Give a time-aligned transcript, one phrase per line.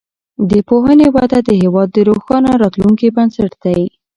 [0.49, 3.81] د پوهنې وده د هیواد د روښانه راتلونکي بنسټ دی.